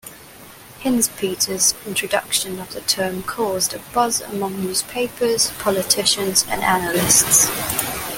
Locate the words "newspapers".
4.63-5.51